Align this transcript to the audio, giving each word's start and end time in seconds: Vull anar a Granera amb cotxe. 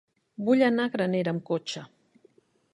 Vull 0.47 0.63
anar 0.67 0.87
a 0.89 0.91
Granera 0.95 1.33
amb 1.35 1.45
cotxe. 1.53 1.87